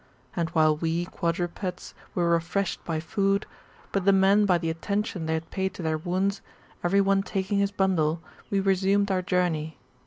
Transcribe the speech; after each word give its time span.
And 0.35 0.49
while 0.49 0.75
we 0.75 1.05
[quadrupeds] 1.11 1.93
were 2.15 2.31
refreshed 2.31 2.79
with 2.87 3.03
food, 3.03 3.45
but 3.91 4.03
the 4.03 4.11
men 4.11 4.47
by 4.47 4.57
the 4.57 4.71
attention 4.71 5.27
they 5.27 5.35
had 5.35 5.51
paid 5.51 5.75
to 5.75 5.83
their 5.83 5.99
wounds, 5.99 6.41
every 6.83 7.01
one 7.01 7.21
taking 7.21 7.59
his 7.59 7.69
bundle, 7.71 8.19
we 8.49 8.59
resumed 8.59 9.11
our 9.11 9.21
journey. 9.21 9.77